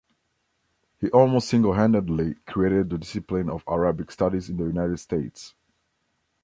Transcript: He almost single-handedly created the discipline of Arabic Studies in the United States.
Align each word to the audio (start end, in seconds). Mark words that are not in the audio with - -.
He 0.99 1.11
almost 1.11 1.47
single-handedly 1.49 2.33
created 2.47 2.89
the 2.89 2.97
discipline 2.97 3.51
of 3.51 3.63
Arabic 3.69 4.09
Studies 4.09 4.49
in 4.49 4.57
the 4.57 4.63
United 4.65 4.97
States. 4.99 5.53